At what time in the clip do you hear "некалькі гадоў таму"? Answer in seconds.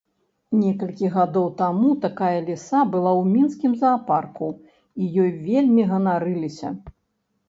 0.59-1.89